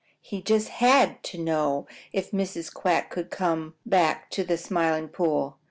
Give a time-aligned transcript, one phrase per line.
[0.19, 2.73] He just HAD to know if Mrs.
[2.73, 5.59] Quack would come back to the Smiling Pool.